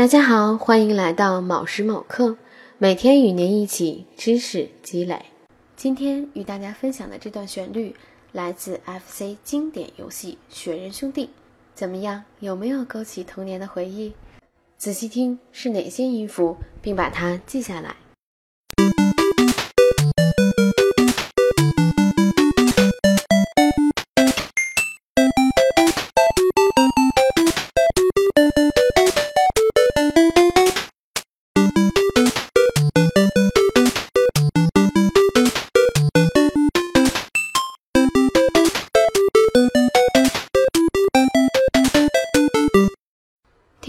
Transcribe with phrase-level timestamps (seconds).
[0.00, 2.38] 大家好，欢迎来到卯时卯刻，
[2.78, 5.26] 每天与您一起知识积累。
[5.76, 7.94] 今天与大家分享的这段旋律
[8.32, 11.26] 来自 FC 经典游戏《雪人兄弟》，
[11.74, 12.24] 怎么样？
[12.38, 14.14] 有没有勾起童年的回忆？
[14.78, 17.94] 仔细听是哪些音符，并把它记下来。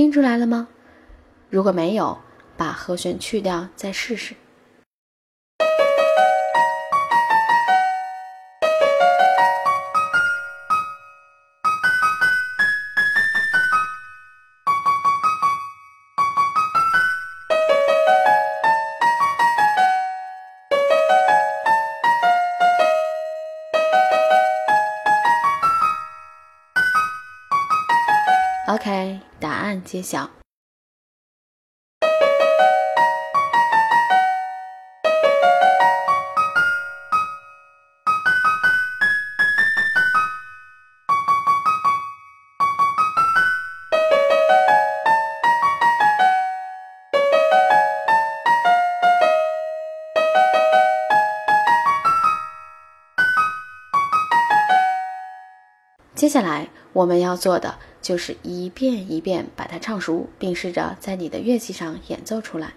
[0.01, 0.67] 听出来了吗？
[1.51, 2.17] 如果没有，
[2.57, 4.33] 把和弦去掉再试试。
[28.73, 30.29] OK，答案揭晓。
[56.15, 62.73] 接下来我们要做的就是一遍一遍把它唱熟，并试着在你的乐器上演奏出来。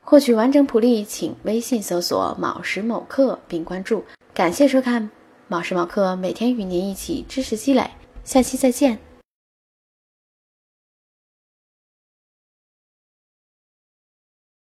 [0.00, 4.04] 获取完整谱例，请微信搜索“卯时某刻”并关注。
[4.34, 5.10] 感谢收看
[5.46, 7.88] “卯时卯刻”，每天与您一起知识积累。
[8.24, 8.98] 下期再见。